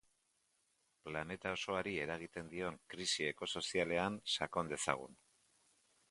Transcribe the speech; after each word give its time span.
Planeta 1.07 1.51
osoari 1.57 1.91
eragiten 2.05 2.49
dion 2.53 2.79
krisi 2.93 3.27
ekosozialean 3.33 4.17
sakon 4.37 4.73
dezagun. 4.73 5.15